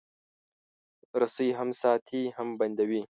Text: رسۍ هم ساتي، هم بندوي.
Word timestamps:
رسۍ 1.21 1.49
هم 1.57 1.69
ساتي، 1.81 2.21
هم 2.37 2.47
بندوي. 2.59 3.01